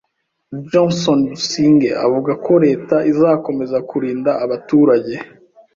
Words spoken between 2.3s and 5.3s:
ko Leta izakomeza kurinda abaturage